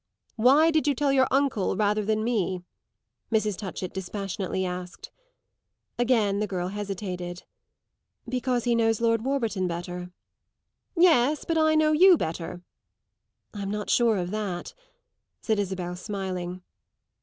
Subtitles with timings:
[0.35, 2.63] "Why did you tell your uncle rather than me?"
[3.31, 3.55] Mrs.
[3.55, 5.11] Touchett dispassionately asked.
[5.99, 7.43] Again the girl hesitated.
[8.27, 10.09] "Because he knows Lord Warburton better."
[10.97, 12.63] "Yes, but I know you better."
[13.53, 14.73] "I'm not sure of that,"
[15.39, 16.63] said Isabel, smiling.